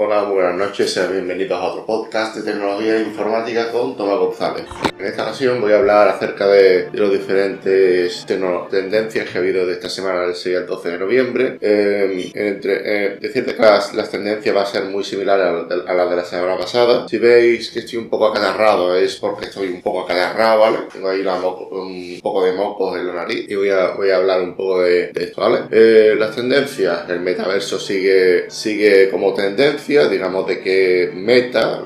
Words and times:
Hola, 0.00 0.22
buenas 0.22 0.54
noches, 0.54 0.92
sean 0.92 1.10
bienvenidos 1.10 1.60
a 1.60 1.64
otro 1.64 1.84
podcast 1.84 2.36
de 2.36 2.42
tecnología 2.52 2.98
e 2.98 3.02
informática 3.02 3.72
con 3.72 3.96
Tomás 3.96 4.20
González. 4.20 4.64
En 4.96 5.06
esta 5.06 5.24
ocasión 5.24 5.60
voy 5.60 5.72
a 5.72 5.78
hablar 5.78 6.06
acerca 6.06 6.46
de, 6.46 6.88
los 6.92 7.10
diferentes 7.10 8.24
tendencias 8.24 9.28
que 9.28 9.36
ha 9.36 9.40
habido 9.40 9.66
de 9.66 9.72
esta 9.72 9.88
semana 9.88 10.20
del 10.20 10.36
6 10.36 10.56
al 10.56 10.66
12 10.68 10.88
de 10.88 10.98
noviembre. 10.98 11.58
Eh, 11.60 12.30
entre, 12.32 12.76
eh, 12.84 13.18
decirte 13.20 13.56
que 13.56 13.62
las, 13.62 14.08
tendencias 14.08 14.54
va 14.54 14.62
a 14.62 14.66
ser 14.66 14.84
muy 14.84 15.02
similar 15.02 15.40
a, 15.40 15.94
las 15.94 16.10
de 16.10 16.16
la 16.16 16.24
semana 16.24 16.56
pasada. 16.56 17.08
Si 17.08 17.18
veis 17.18 17.68
que 17.72 17.80
estoy 17.80 17.98
un 17.98 18.08
poco 18.08 18.28
acatarrado 18.28 18.94
es 18.94 19.16
porque 19.16 19.46
estoy 19.46 19.66
un 19.66 19.82
poco 19.82 20.02
acatarrado, 20.02 20.60
¿vale? 20.60 20.78
Tengo 20.92 21.08
ahí 21.08 21.26
un 21.26 22.20
poco 22.22 22.44
de 22.44 22.52
mocos 22.52 22.96
en 22.96 23.08
la 23.08 23.14
nariz 23.14 23.46
y 23.48 23.56
voy 23.56 23.70
a, 23.70 23.88
voy 23.96 24.10
a 24.10 24.18
hablar 24.18 24.42
un 24.42 24.54
poco 24.54 24.82
de, 24.82 25.10
esto, 25.12 25.40
¿vale? 25.40 25.62
Eh, 25.72 26.14
las 26.16 26.36
tendencias, 26.36 27.10
el 27.10 27.18
metaverso 27.18 27.80
sigue, 27.80 28.48
sigue 28.48 29.10
como 29.10 29.34
tendencia 29.34 29.87
digamos, 29.88 30.46
de 30.46 30.60
que 30.60 31.10
Meta, 31.14 31.82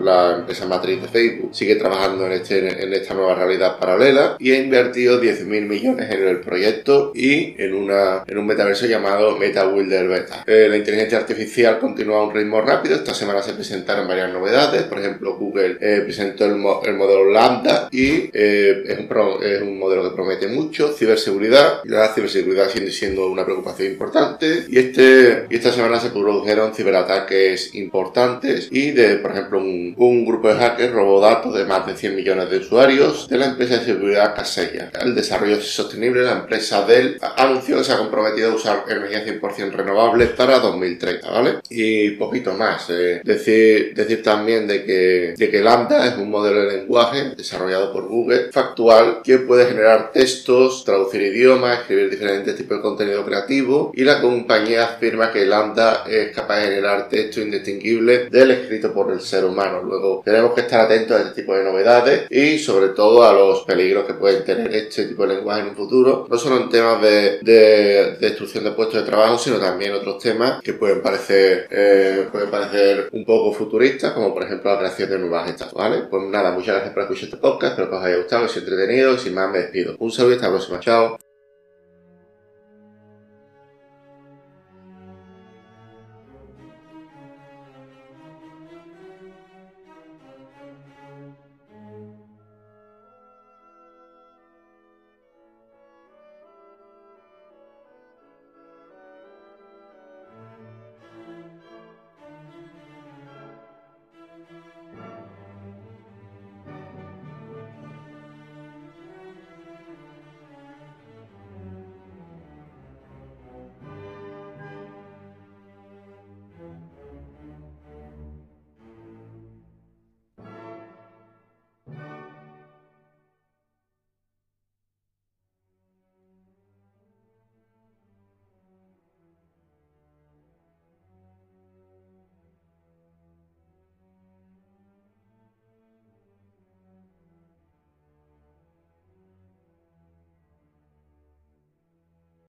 la, 0.00 0.36
empresa 0.38 0.66
matriz 0.66 1.02
de 1.02 1.08
Facebook, 1.08 1.54
sigue 1.54 1.76
trabajando 1.76 2.26
en, 2.26 2.32
este, 2.32 2.82
en 2.82 2.92
esta 2.92 3.14
nueva 3.14 3.34
realidad 3.34 3.78
paralela 3.78 4.36
y 4.38 4.52
ha 4.52 4.58
invertido 4.58 5.20
10.000 5.20 5.66
millones 5.66 6.10
en 6.10 6.26
el 6.26 6.40
proyecto 6.40 7.12
y 7.14 7.54
en, 7.62 7.74
una, 7.74 8.24
en 8.26 8.38
un 8.38 8.46
metaverso 8.46 8.86
llamado 8.86 9.36
Meta 9.36 9.68
Wilder 9.68 10.08
Beta. 10.08 10.44
Eh, 10.46 10.66
la 10.68 10.76
inteligencia 10.76 11.18
artificial 11.18 11.78
continúa 11.78 12.20
a 12.20 12.24
un 12.24 12.34
ritmo 12.34 12.60
rápido. 12.60 12.94
Esta 12.94 13.14
semana 13.14 13.42
se 13.42 13.52
presentaron 13.52 14.08
varias 14.08 14.32
novedades. 14.32 14.82
Por 14.84 14.98
ejemplo, 14.98 15.36
Google 15.36 15.76
eh, 15.80 16.00
presentó 16.04 16.46
el, 16.46 16.56
modelo 16.56 17.30
Lambda 17.30 17.88
y 17.90 18.30
eh, 18.32 18.82
es, 18.86 18.98
un 18.98 19.08
es, 19.42 19.62
un 19.62 19.78
modelo 19.78 20.08
que 20.08 20.14
promete 20.14 20.48
mucho. 20.48 20.92
Ciberseguridad. 20.92 21.80
La 21.84 22.08
ciberseguridad 22.08 22.70
sigue 22.70 22.90
siendo 22.90 23.28
una 23.28 23.44
preocupación 23.44 23.92
importante. 23.92 24.64
Y, 24.68 24.78
este, 24.78 25.46
y 25.50 25.56
esta 25.56 25.72
semana 25.72 26.00
se 26.00 26.10
produjeron 26.10 26.74
ciberataques 26.74 27.41
importantes 27.74 28.68
y 28.70 28.90
de, 28.92 29.16
por 29.16 29.32
ejemplo, 29.32 29.58
un, 29.58 30.24
grupo 30.24 30.48
de 30.48 30.54
hackers 30.54 30.92
robó 30.92 31.20
datos 31.20 31.54
de 31.54 31.64
más 31.64 31.86
de 31.86 31.96
100 31.96 32.14
millones 32.14 32.50
de 32.50 32.58
usuarios 32.58 33.28
de 33.28 33.38
la 33.38 33.46
empresa 33.46 33.78
de 33.78 33.84
seguridad 33.84 34.34
Kaseya. 34.34 34.90
El 35.00 35.14
desarrollo 35.14 35.60
sostenible, 35.60 36.22
la 36.22 36.32
empresa 36.32 36.86
Dell 36.86 37.18
anunció 37.36 37.78
que 37.78 37.84
se 37.84 37.92
ha 37.92 37.98
comprometido 37.98 38.52
a 38.52 38.54
usar 38.54 38.84
energía 38.88 39.24
100% 39.24 39.72
renovable 39.72 40.26
para 40.26 40.58
2030, 40.58 41.30
¿vale? 41.30 41.54
Y 41.68 42.10
poquito 42.12 42.54
más. 42.54 42.88
Eh. 42.90 43.20
Decir, 43.24 43.94
decir 43.94 44.22
también 44.22 44.66
de 44.66 44.84
que, 44.84 45.34
de 45.36 45.50
que 45.50 45.60
Lambda 45.60 46.06
es 46.06 46.16
un 46.16 46.30
modelo 46.30 46.62
de 46.62 46.78
lenguaje 46.78 47.34
desarrollado 47.36 47.92
por 47.92 48.06
Google 48.06 48.52
factual 48.52 49.20
que 49.24 49.38
puede 49.38 49.66
generar 49.66 50.12
textos, 50.12 50.84
traducir 50.84 51.22
idiomas, 51.22 51.80
escribir 51.80 52.10
diferentes 52.10 52.56
tipos 52.56 52.78
de 52.78 52.82
contenido 52.82 53.24
creativo 53.24 53.92
y 53.94 54.04
la 54.04 54.20
compañía 54.20 54.84
afirma 54.84 55.32
que 55.32 55.46
Lambda 55.46 56.04
es 56.08 56.34
capaz 56.34 56.58
de 56.58 56.64
generar 56.64 57.08
textos 57.08 57.21
indistinguible 57.40 58.28
del 58.30 58.50
escrito 58.50 58.92
por 58.92 59.10
el 59.12 59.20
ser 59.20 59.44
humano. 59.44 59.82
Luego 59.82 60.22
tenemos 60.24 60.52
que 60.52 60.62
estar 60.62 60.80
atentos 60.80 61.16
a 61.16 61.22
este 61.22 61.42
tipo 61.42 61.54
de 61.54 61.64
novedades 61.64 62.30
y 62.30 62.58
sobre 62.58 62.88
todo 62.88 63.24
a 63.24 63.32
los 63.32 63.62
peligros 63.64 64.04
que 64.04 64.14
pueden 64.14 64.44
tener 64.44 64.74
este 64.74 65.06
tipo 65.06 65.26
de 65.26 65.34
lenguaje 65.34 65.62
en 65.62 65.68
un 65.68 65.76
futuro, 65.76 66.26
no 66.28 66.38
solo 66.38 66.58
en 66.58 66.68
temas 66.68 67.00
de, 67.02 68.16
destrucción 68.20 68.64
de 68.64 68.72
puestos 68.72 69.00
de 69.00 69.06
trabajo, 69.08 69.38
sino 69.38 69.58
también 69.58 69.94
otros 69.94 70.22
temas 70.22 70.62
que 70.62 70.74
pueden 70.74 71.02
parecer, 71.02 71.68
eh, 71.70 72.28
pueden 72.30 72.50
parecer 72.50 73.08
un 73.12 73.24
poco 73.24 73.52
futuristas, 73.52 74.12
como 74.12 74.32
por 74.32 74.42
ejemplo 74.42 74.72
la 74.72 74.78
creación 74.78 75.10
de 75.10 75.18
nuevas 75.18 75.50
estados, 75.50 75.74
¿vale? 75.74 76.02
Pues 76.10 76.22
nada, 76.24 76.52
muchas 76.52 76.74
gracias 76.74 76.94
por 76.94 77.02
escuchar 77.02 77.24
este 77.24 77.36
podcast, 77.36 77.72
espero 77.72 77.90
que 77.90 77.96
os 77.96 78.04
haya 78.04 78.16
gustado, 78.16 78.42
que 78.42 78.46
os 78.46 78.56
haya 78.56 78.66
entretenido 78.66 79.14
y 79.14 79.18
sin 79.18 79.34
más 79.34 79.50
me 79.50 79.58
despido. 79.58 79.96
Un 79.98 80.10
saludo 80.10 80.32
y 80.32 80.34
hasta 80.36 80.48
la 80.48 80.52
próxima, 80.54 80.80
chao. 80.80 81.31